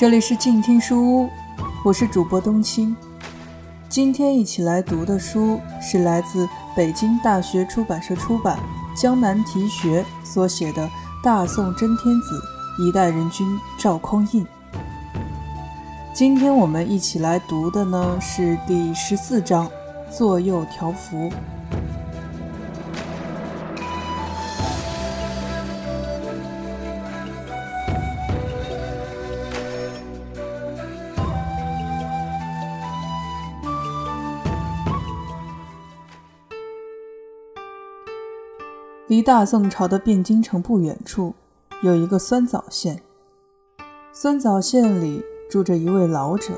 [0.00, 1.28] 这里是静听书屋，
[1.84, 2.96] 我是主播冬青。
[3.86, 8.58] 今天一起来读的书是来自北京大学出版社出版
[8.98, 10.86] 《江南题学》所写的
[11.22, 12.40] 《大宋真天子，
[12.78, 13.46] 一代人君
[13.78, 14.42] 赵匡胤》。
[16.14, 19.66] 今天我们一起来读的呢是第十四章
[20.10, 21.28] 《左右条幅》。
[39.10, 41.34] 离大宋朝的汴京城不远处，
[41.82, 43.02] 有一个酸枣县。
[44.12, 45.20] 酸枣县里
[45.50, 46.52] 住着一位老者，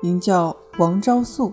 [0.00, 1.52] 名叫王昭素，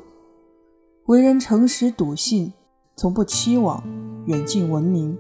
[1.08, 2.54] 为人诚实笃信，
[2.96, 3.82] 从不欺罔，
[4.28, 5.18] 远近闻名。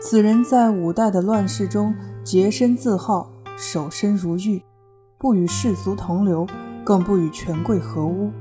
[0.00, 4.60] 此人在五代的乱世中洁身自好，守身如玉，
[5.18, 6.44] 不与世俗同流，
[6.84, 8.32] 更不与权贵合污。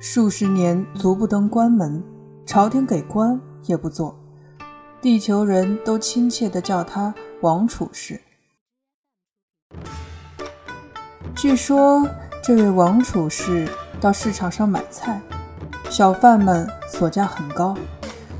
[0.00, 2.02] 数十年足不登关门，
[2.44, 4.18] 朝廷给官也不做。
[5.06, 8.20] 地球人都亲切地叫他王处士。
[11.32, 12.04] 据说
[12.42, 13.68] 这位王处士
[14.00, 15.20] 到市场上买菜，
[15.88, 17.76] 小贩们索价很高，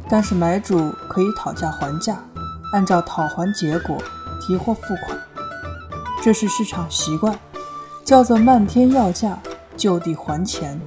[0.09, 2.21] 但是买主可以讨价还价，
[2.73, 3.97] 按照讨还结果
[4.41, 5.17] 提货付款。
[6.21, 7.39] 这是市场习惯，
[8.05, 9.39] 叫做漫天要价，
[9.77, 10.81] 就地还钱。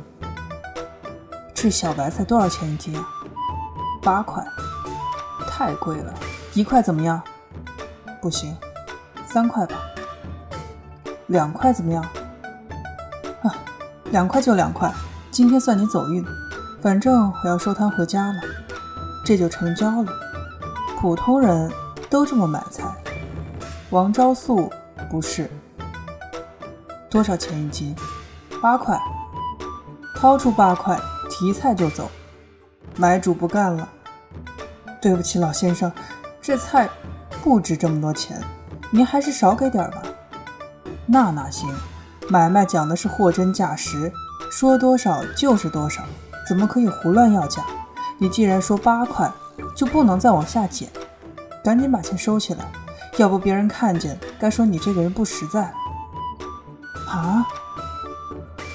[1.54, 3.08] 这小白菜多少钱一斤啊？
[4.02, 4.46] 八块。
[5.60, 6.14] 太贵了，
[6.54, 7.22] 一块怎么样？
[8.22, 8.56] 不行，
[9.28, 9.76] 三块吧。
[11.28, 12.02] 两块怎么样？
[13.44, 13.54] 啊，
[14.06, 14.90] 两块就两块，
[15.30, 16.26] 今天算你走运。
[16.82, 18.40] 反正我要收摊回家了，
[19.26, 20.10] 这就成交了。
[20.98, 21.70] 普通人
[22.10, 22.86] 都这么买菜，
[23.90, 24.72] 王昭素
[25.12, 25.52] 不是。
[27.10, 27.94] 多少钱一斤？
[28.62, 28.98] 八块。
[30.16, 30.98] 掏出八块，
[31.30, 32.10] 提菜就走。
[32.96, 33.90] 买主不干了。
[35.02, 35.92] 对不起，老先生，
[36.42, 36.90] 这菜
[37.42, 38.42] 不值这么多钱，
[38.92, 40.04] 您还是少给点吧。
[41.06, 41.74] 那哪行，
[42.28, 44.12] 买卖讲的是货真价实，
[44.52, 46.04] 说多少就是多少，
[46.48, 47.64] 怎么可以胡乱要价？
[48.18, 49.32] 你既然说八块，
[49.76, 50.90] 就不能再往下减，
[51.64, 52.66] 赶紧把钱收起来，
[53.18, 55.72] 要不别人看见该说你这个人不实在。
[57.08, 57.48] 啊！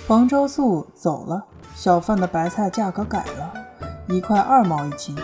[0.09, 3.53] 黄昭素走了，小贩的白菜价格改了，
[4.09, 5.17] 一块二毛一斤。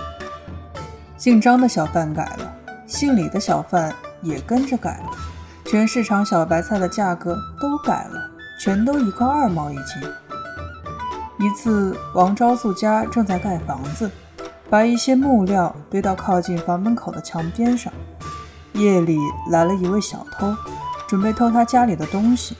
[1.20, 2.50] 姓张的小贩改了，
[2.86, 5.10] 姓李的小贩也跟着改了，
[5.66, 10.03] 全市场小白菜的价格都改了，全都一块二毛一斤。
[11.38, 14.10] 一次，王昭素家正在盖房子，
[14.70, 17.92] 把一些木料堆到靠近房门口的墙边上。
[18.72, 19.19] 夜里
[19.50, 20.56] 来了一位小偷，
[21.06, 22.56] 准备偷他家里的东西，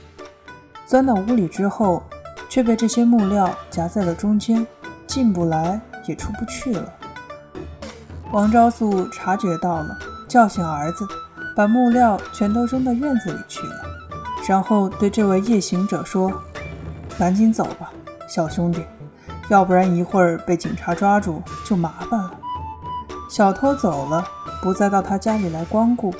[0.85, 2.03] 钻到屋里之后，
[2.47, 4.67] 却被这些木料夹在了中间，
[5.07, 6.93] 进不来也出不去了。
[8.31, 11.05] 王昭素察觉到了，叫醒儿子，
[11.53, 13.75] 把木料全都扔到院子里去了，
[14.47, 16.31] 然后对这位夜行者说
[17.19, 17.91] ：“赶紧走吧，
[18.29, 18.85] 小兄弟，
[19.49, 22.31] 要不然一会儿被警察抓住就麻烦了。”
[23.29, 24.25] 小偷走了，
[24.61, 26.13] 不再到他家里来光顾，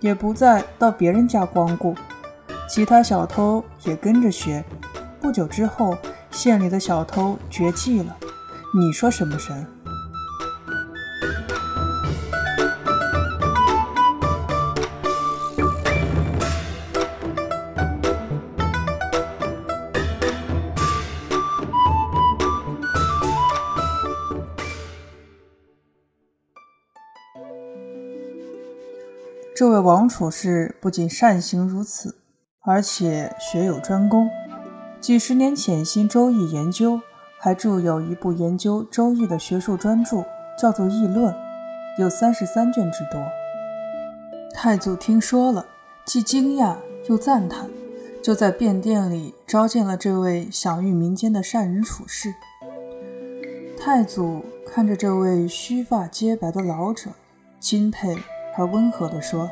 [0.00, 1.94] 也不再到别人家光顾，
[2.66, 4.64] 其他小偷也跟着学。
[5.20, 5.98] 不久之后，
[6.30, 8.16] 县里的小偷绝迹了。
[8.74, 9.66] 你说神不神？
[29.58, 32.14] 这位王处士不仅善行如此，
[32.60, 34.30] 而且学有专攻，
[35.00, 37.00] 几十年潜心《周易》研究，
[37.40, 40.24] 还著有一部研究《周易》的学术专著，
[40.56, 41.34] 叫做《易论》，
[41.98, 43.20] 有三十三卷之多。
[44.54, 45.66] 太祖听说了，
[46.06, 46.76] 既惊讶
[47.08, 47.68] 又赞叹，
[48.22, 52.32] 就在便殿里召见了这位享誉民间的善人处士。
[53.76, 57.10] 太祖看着这位须发皆白的老者，
[57.58, 58.16] 钦佩。
[58.58, 59.48] 而温和地说：“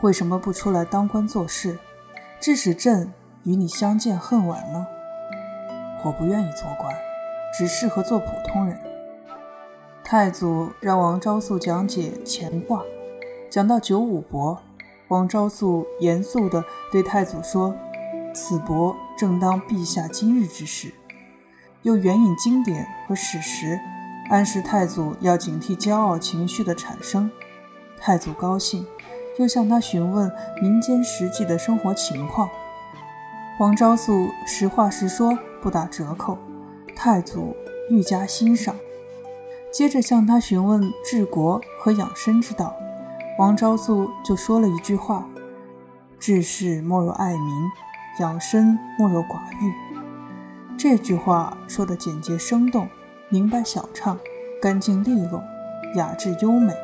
[0.00, 1.78] 为什么不出来当官做事，
[2.40, 4.86] 致使朕与你相见恨晚呢？
[6.02, 6.96] 我不愿意做官，
[7.56, 8.80] 只适合做普通人。”
[10.02, 12.82] 太祖让王昭素讲解乾卦，
[13.50, 14.58] 讲到九五伯，
[15.08, 17.76] 王昭素严肃地对太祖说
[18.34, 20.90] ：“此伯正当陛下今日之事。”
[21.82, 23.78] 又援引经典和史实，
[24.30, 27.30] 暗示太祖要警惕骄傲情绪的产生。
[28.04, 28.86] 太祖高兴，
[29.38, 30.30] 又向他询问
[30.60, 32.50] 民间实际的生活情况，
[33.58, 36.36] 王昭素实话实说，不打折扣，
[36.94, 37.56] 太祖
[37.88, 38.76] 愈加欣赏。
[39.72, 42.76] 接着向他询问治国和养生之道，
[43.38, 45.26] 王昭素就说了一句话
[46.20, 47.70] ：“治世莫若爱民，
[48.20, 49.72] 养生莫若寡欲。”
[50.76, 52.86] 这句话说的简洁生动，
[53.30, 54.18] 明白晓畅，
[54.60, 55.42] 干净利落，
[55.94, 56.74] 雅致优美。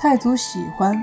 [0.00, 0.94] 太祖喜欢，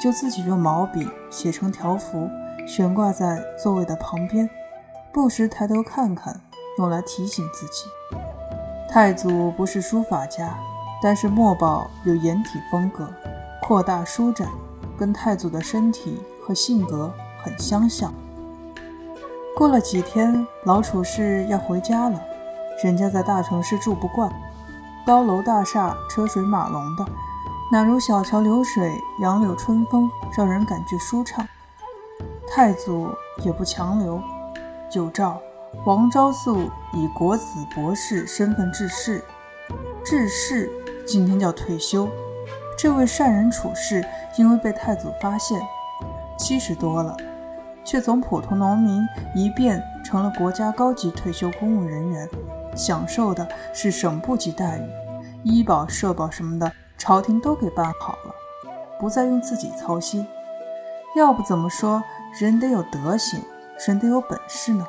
[0.00, 2.30] 就自己用毛笔写成条幅，
[2.66, 4.48] 悬挂在座位的旁边，
[5.12, 6.40] 不时抬头看看，
[6.78, 7.84] 用来提醒自己。
[8.88, 10.56] 太祖不是书法家，
[11.02, 13.12] 但是墨宝有颜体风格，
[13.60, 14.48] 扩大舒展，
[14.98, 17.12] 跟太祖的身体和性格
[17.44, 18.10] 很相像。
[19.54, 22.18] 过了几天，老处士要回家了，
[22.82, 24.32] 人家在大城市住不惯，
[25.06, 27.04] 高楼大厦、车水马龙的，
[27.70, 31.46] 哪如小桥流水、杨柳春风，让人感觉舒畅。
[32.50, 33.10] 太祖
[33.44, 34.22] 也不强留，
[34.90, 35.38] 九照。
[35.84, 37.44] 王昭素以国子
[37.74, 39.22] 博士身份致仕，
[40.02, 40.70] 致仕
[41.06, 42.08] 今天叫退休。
[42.78, 44.02] 这位善人处事
[44.38, 45.60] 因为被太祖发现，
[46.38, 47.14] 七十多了，
[47.84, 52.26] 却从普通农民一变成了国家高级退休公务人员，
[52.74, 54.88] 享受的是省部级待遇，
[55.42, 58.34] 医保、社保什么的，朝廷都给办好了，
[58.98, 60.26] 不再用自己操心。
[61.16, 62.02] 要不怎么说
[62.38, 63.40] 人得有德行，
[63.86, 64.86] 人得有本事呢？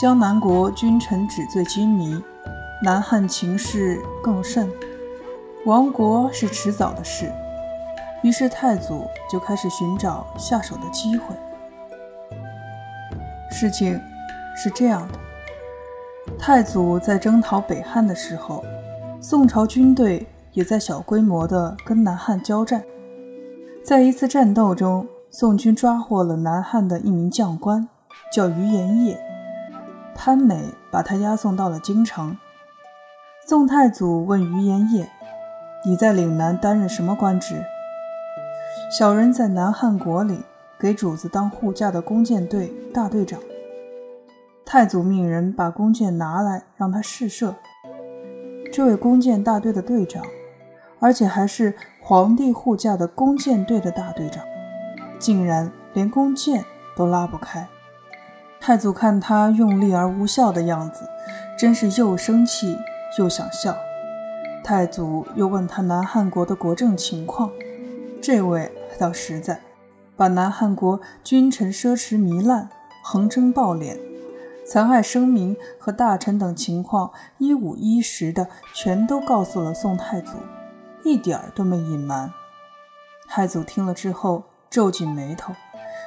[0.00, 2.18] 江南国君臣纸醉金迷，
[2.82, 4.66] 南汉情势更甚，
[5.66, 7.30] 亡国是迟早的事。
[8.22, 11.36] 于是太祖就开始寻找下手的机会。
[13.50, 14.00] 事情
[14.56, 15.18] 是这样的：
[16.38, 18.64] 太祖在征讨北汉的时候，
[19.20, 22.82] 宋朝军队也在小规模的跟南汉交战。
[23.84, 27.86] 在一次战斗中，宋军抓获了南汉的一名将官，
[28.32, 29.29] 叫于延业。
[30.22, 32.36] 潘美把他押送到了京城。
[33.46, 35.10] 宋太祖问于延业
[35.82, 37.64] ：“你在岭南担任什么官职？”
[38.92, 40.44] 小人在南汉国里
[40.78, 43.40] 给主子当护驾的弓箭队大队长。
[44.66, 47.54] 太祖命人把弓箭拿来让他试射。
[48.70, 50.22] 这位弓箭大队的队长，
[50.98, 54.44] 而且还是皇帝护驾的弓箭队的大队长，
[55.18, 56.62] 竟然连弓箭
[56.94, 57.66] 都拉不开。
[58.60, 61.08] 太祖看他用力而无效的样子，
[61.58, 62.78] 真是又生气
[63.18, 63.74] 又想笑。
[64.62, 67.50] 太祖又问他南汉国的国政情况，
[68.20, 69.62] 这位倒实在，
[70.14, 72.68] 把南汉国君臣奢侈糜烂、
[73.02, 73.98] 横征暴敛、
[74.66, 80.36] 残害生民和大臣等情况一五一十的全都告诉了宋太祖，
[81.02, 82.30] 一点儿都没隐瞒。
[83.26, 85.54] 太祖听了之后皱紧眉头，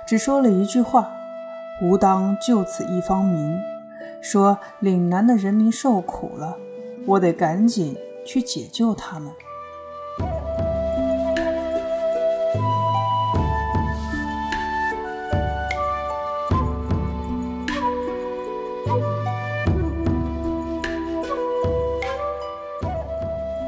[0.07, 1.10] 只说了一句话。
[1.83, 3.59] 吾当救此一方民，
[4.21, 6.57] 说岭南的人民受苦了，
[7.05, 9.29] 我得赶紧去解救他们。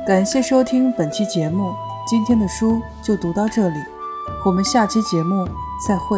[0.08, 1.74] 感谢收听本期节目，
[2.08, 3.80] 今天的书就读到这里，
[4.46, 5.46] 我们下期节目
[5.86, 6.18] 再会。